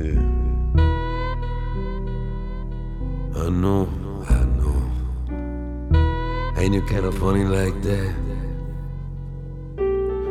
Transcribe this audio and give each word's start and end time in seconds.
Yeah. 0.00 0.12
I 3.34 3.48
know, 3.50 3.88
I 4.28 4.44
know. 4.58 4.80
Ain't 6.56 6.76
it 6.76 6.86
kinda 6.86 7.10
funny 7.10 7.42
like 7.42 7.82
that? 7.82 8.14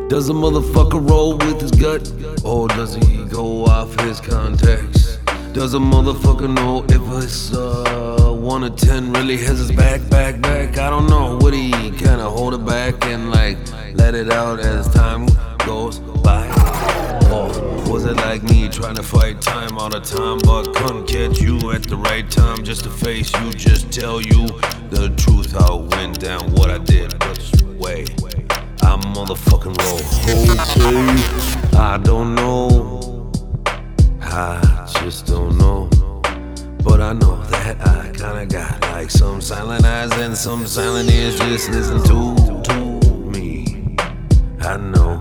Does 0.07 0.29
a 0.29 0.33
motherfucker 0.33 1.09
roll 1.09 1.37
with 1.37 1.59
his 1.59 1.71
gut? 1.71 2.09
Or 2.45 2.69
does 2.69 2.95
he 2.95 3.25
go 3.25 3.65
off 3.65 3.99
his 3.99 4.21
contacts? 4.21 5.17
Does 5.51 5.73
a 5.73 5.79
motherfucker 5.79 6.49
know 6.49 6.85
if 6.87 7.23
it's 7.23 7.53
uh 7.53 8.31
one 8.31 8.63
or 8.63 8.69
ten 8.69 9.11
really 9.11 9.35
has 9.35 9.59
his 9.59 9.73
back, 9.73 9.99
back, 10.09 10.39
back? 10.39 10.77
I 10.77 10.89
don't 10.89 11.09
know. 11.09 11.37
Would 11.41 11.53
he 11.53 11.71
kinda 11.91 12.29
hold 12.29 12.53
it 12.53 12.65
back 12.65 13.03
and 13.05 13.31
like 13.31 13.57
let 13.95 14.15
it 14.15 14.31
out 14.31 14.61
as 14.61 14.87
time 14.93 15.27
goes 15.65 15.99
by? 15.99 16.66
Like 18.07 18.41
me 18.43 18.69
trying 18.69 18.95
to 18.95 19.03
fight 19.03 19.41
time 19.41 19.77
all 19.77 19.89
the 19.89 19.99
time, 19.99 20.37
but 20.39 20.73
couldn't 20.75 21.07
catch 21.07 21.41
you 21.41 21.71
at 21.71 21.83
the 21.83 21.97
right 21.97 22.29
time 22.29 22.63
just 22.63 22.83
to 22.83 22.89
face 22.89 23.33
you, 23.33 23.51
just 23.51 23.91
tell 23.91 24.21
you 24.21 24.47
the 24.89 25.13
truth 25.17 25.51
how 25.51 25.79
it 25.79 25.95
went 25.95 26.19
down, 26.21 26.51
what 26.53 26.69
I 26.69 26.77
did, 26.77 27.11
which 27.25 27.51
way? 27.77 28.05
I 28.81 28.95
motherfucking 28.95 29.75
roll. 29.81 29.99
Okay, 30.29 31.77
I 31.77 31.97
don't 31.97 32.35
know. 32.35 33.31
I 34.21 34.87
just 35.01 35.25
don't 35.25 35.57
know. 35.57 35.89
But 36.83 37.01
I 37.01 37.13
know 37.13 37.43
that 37.47 37.81
I 37.85 38.11
kinda 38.13 38.45
got 38.45 38.81
like 38.91 39.11
some 39.11 39.41
silent 39.41 39.83
eyes 39.83 40.11
and 40.13 40.37
some 40.37 40.65
silent 40.65 41.11
ears 41.11 41.37
just 41.39 41.69
listen 41.69 42.01
to, 42.03 42.61
to 42.63 42.75
me. 43.31 43.97
I 44.61 44.77
know, 44.77 45.16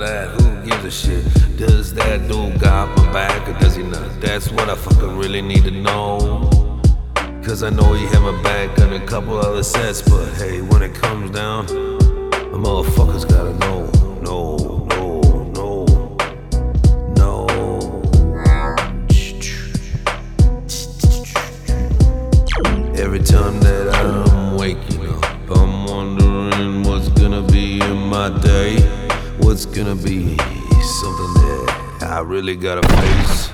that. 0.00 0.40
Who 0.40 0.66
gives 0.66 0.84
a 0.84 0.90
shit? 0.90 1.24
Does 1.56 1.94
that 1.94 2.26
dude 2.26 2.58
got 2.58 2.96
my 2.96 3.12
back 3.12 3.48
or 3.48 3.52
does 3.60 3.76
he 3.76 3.82
not? 3.82 4.20
That's 4.20 4.50
what 4.50 4.68
I 4.68 4.74
fucking 4.74 5.16
really 5.16 5.42
need 5.42 5.64
to 5.64 5.70
know. 5.70 6.50
Cause 7.44 7.62
I 7.62 7.70
know 7.70 7.92
he 7.94 8.06
had 8.06 8.20
my 8.20 8.42
back 8.42 8.78
on 8.80 8.92
a 8.92 9.06
couple 9.06 9.38
other 9.38 9.62
sets, 9.62 10.02
but 10.02 10.32
hey, 10.34 10.60
when 10.62 10.82
it 10.82 10.94
comes 10.94 11.30
down, 11.30 11.66
the 11.66 12.58
motherfuckers 12.66 13.28
gotta 13.28 13.54
know, 13.58 13.90
no, 14.20 14.56
no, 14.94 15.20
no, 15.56 15.86
no. 17.16 17.46
Every 22.96 23.20
time 23.20 23.60
that 23.60 23.94
I'm 23.94 24.56
waking 24.56 25.08
up, 25.08 25.50
I'm 25.50 25.84
wondering 25.86 26.82
what's 26.84 27.08
gonna 27.08 27.42
be 27.42 27.80
in 27.80 27.96
my 28.06 28.28
day. 28.40 28.99
What's 29.50 29.66
gonna 29.66 29.96
be 29.96 30.36
something 30.38 31.34
that 31.34 32.02
I 32.02 32.20
really 32.20 32.54
gotta 32.54 32.86
face. 32.86 33.48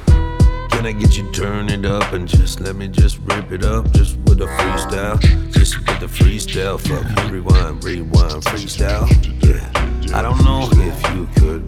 Can 0.71 0.85
I 0.85 0.93
get 0.93 1.17
you 1.17 1.33
turn 1.33 1.71
it 1.71 1.87
up 1.87 2.13
and 2.13 2.29
just 2.29 2.61
let 2.61 2.77
me 2.77 2.87
just 2.87 3.19
rip 3.25 3.51
it 3.51 3.65
up 3.65 3.91
just 3.93 4.19
with 4.27 4.43
a 4.43 4.45
freestyle? 4.45 5.19
Just 5.53 5.79
with 5.79 5.99
the 6.01 6.07
freestyle, 6.07 6.79
fuck 6.79 7.33
rewind, 7.33 7.83
rewind, 7.83 8.45
freestyle. 8.45 9.09
Yeah, 9.43 10.19
I 10.19 10.21
don't 10.21 10.45
know 10.45 10.69
if 10.71 11.15
you 11.15 11.27
could 11.41 11.66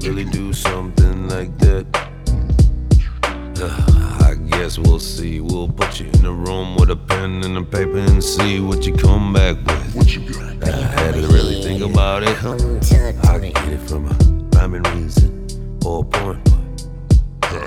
guess 4.79 4.89
we'll 4.89 4.99
see. 4.99 5.41
We'll 5.41 5.69
put 5.69 6.01
you 6.01 6.07
in 6.07 6.25
a 6.25 6.33
room 6.33 6.77
with 6.77 6.91
a 6.91 6.97
pen 6.97 7.43
and 7.45 7.57
a 7.57 7.63
paper 7.63 7.99
and 7.99 8.23
see 8.23 8.61
what 8.61 8.87
you 8.87 8.95
come 8.95 9.33
back 9.33 9.57
with. 9.67 9.95
What 9.95 10.15
you 10.15 10.33
got? 10.33 10.69
I 10.69 10.77
had 10.77 11.15
to 11.15 11.27
really 11.29 11.63
think 11.63 11.83
about 11.83 12.23
it. 12.23 12.37
Huh? 12.37 12.55
I 12.55 13.39
can 13.39 13.53
get 13.53 13.69
it 13.69 13.89
from 13.89 14.07
a 14.07 14.15
rhyming 14.57 14.83
reason 14.95 15.47
or 15.85 16.03
a 16.03 16.05
point. 16.05 16.49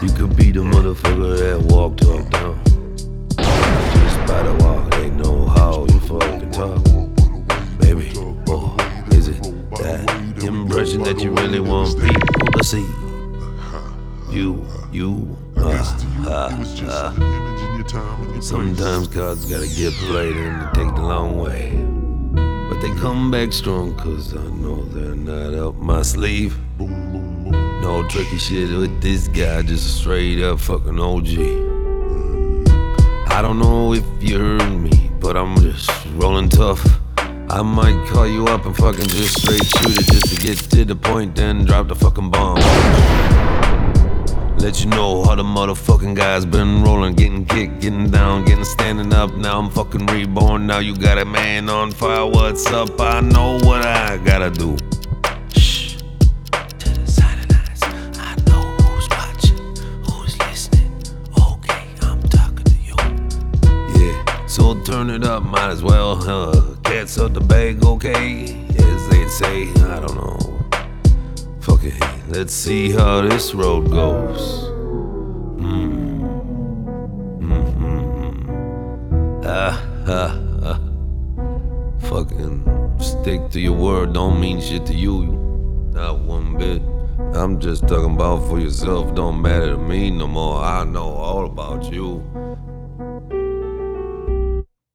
You 0.02 0.10
could 0.12 0.36
be 0.36 0.52
the 0.52 0.62
motherfucker 0.62 1.38
that 1.40 1.62
walk 1.74 1.98
talk 1.98 2.30
down. 2.30 2.60
Just 3.38 4.18
by 4.28 4.44
the 4.44 4.54
walk, 4.64 4.92
they 4.92 5.10
know 5.10 5.46
how 5.48 5.86
you 5.86 6.00
fucking 6.02 6.52
talk. 6.52 6.84
Baby, 7.80 8.14
or 8.48 8.76
is 9.14 9.28
it 9.28 9.42
that 9.82 10.44
impression 10.44 11.04
that 11.04 11.20
you 11.22 11.32
really 11.32 11.60
want 11.60 12.00
people 12.00 12.52
to 12.54 12.64
see? 12.64 12.86
You, 14.32 14.66
you, 14.92 15.38
Sometimes 18.42 19.08
cards 19.08 19.46
gotta 19.46 19.68
get 19.68 19.94
played 19.94 20.36
and 20.36 20.62
they 20.62 20.84
take 20.84 20.96
the 20.96 21.02
long 21.02 21.38
way. 21.38 21.72
But 22.68 22.82
they 22.82 22.90
come 23.00 23.30
back 23.30 23.54
strong 23.54 23.96
cause 23.96 24.36
I 24.36 24.44
know 24.50 24.84
they're 24.86 25.16
not 25.16 25.54
up 25.54 25.76
my 25.76 26.02
sleeve. 26.02 26.58
No 26.80 28.06
tricky 28.10 28.38
shit 28.38 28.70
with 28.76 29.02
this 29.02 29.28
guy, 29.28 29.62
just 29.62 29.88
a 29.88 30.00
straight 30.00 30.42
up 30.42 30.60
fucking 30.60 31.00
OG. 31.00 31.28
I 33.32 33.42
don't 33.42 33.60
know 33.60 33.94
if 33.94 34.04
you 34.20 34.40
heard 34.40 34.72
me, 34.72 35.12
but 35.20 35.38
I'm 35.38 35.56
just 35.62 35.90
rolling 36.16 36.50
tough. 36.50 36.84
I 37.50 37.62
might 37.62 38.08
call 38.08 38.28
you 38.28 38.48
up 38.48 38.66
and 38.66 38.76
fucking 38.76 39.08
just 39.08 39.42
straight 39.42 39.64
shoot 39.64 40.00
it 40.00 40.06
just 40.12 40.36
to 40.36 40.42
get 40.46 40.58
to 40.72 40.86
the 40.86 40.96
point, 40.96 41.36
then 41.36 41.66
drop 41.66 41.88
the 41.88 41.96
fucking 41.96 42.32
bomb. 42.32 42.58
Let 44.72 44.86
you 44.86 44.90
know 44.90 45.22
how 45.26 45.36
the 45.36 45.44
motherfucking 45.44 46.16
guys 46.16 46.46
been 46.46 46.82
rolling, 46.82 47.16
getting 47.16 47.44
kicked, 47.46 47.82
getting 47.82 48.10
down, 48.10 48.46
getting 48.46 48.64
standing 48.64 49.12
up. 49.12 49.34
Now 49.36 49.60
I'm 49.60 49.70
fucking 49.70 50.06
reborn. 50.06 50.66
Now 50.66 50.80
you 50.80 50.96
got 50.96 51.18
a 51.18 51.26
man 51.26 51.70
on 51.70 51.92
fire. 51.92 52.26
What's 52.26 52.66
up? 52.68 53.02
I 53.02 53.20
know 53.20 53.60
what 53.64 53.82
I 53.82 54.16
gotta 54.24 54.50
do. 54.50 54.78
Shh. 55.54 55.98
To 55.98 56.90
the 56.90 57.06
side 57.06 57.54
eyes. 57.54 57.82
I 57.84 58.34
know 58.48 58.62
who's 58.80 59.10
watching, 59.10 59.76
who's 60.06 60.40
listening. 60.40 61.04
Okay, 61.38 61.86
I'm 62.04 62.22
talking 62.30 62.64
to 62.64 62.78
you. 62.80 62.96
Yeah, 64.00 64.46
so 64.46 64.82
turn 64.84 65.10
it 65.10 65.26
up, 65.26 65.44
might 65.44 65.72
as 65.72 65.84
well. 65.84 66.14
Uh, 66.24 66.78
cats 66.84 67.20
out 67.20 67.34
the 67.34 67.42
bag, 67.42 67.84
okay? 67.84 68.66
As 68.78 69.10
they'd 69.10 69.30
say, 69.30 69.64
I 69.92 70.00
don't 70.00 70.16
know. 70.16 70.61
It, 71.84 72.00
let's 72.30 72.54
see 72.54 72.92
how 72.92 73.22
this 73.22 73.56
road 73.56 73.90
goes. 73.90 74.68
Hmm. 75.60 76.24
Mm-hmm. 77.42 79.42
Ah, 79.44 79.84
ah, 80.08 80.40
ah. 80.62 80.80
Fucking 82.08 82.64
stick 83.00 83.50
to 83.50 83.60
your 83.60 83.74
word 83.74 84.14
don't 84.14 84.40
mean 84.40 84.62
shit 84.62 84.86
to 84.86 84.94
you. 84.94 85.26
Not 85.92 86.20
one 86.20 86.56
bit. 86.56 86.84
I'm 87.36 87.60
just 87.60 87.88
talking 87.88 88.14
about 88.14 88.48
for 88.48 88.60
yourself. 88.60 89.16
Don't 89.16 89.42
matter 89.42 89.72
to 89.72 89.78
me 89.80 90.12
no 90.12 90.28
more. 90.28 90.62
I 90.62 90.84
know 90.84 91.10
all 91.10 91.48
about 91.48 91.92
you. 91.92 92.24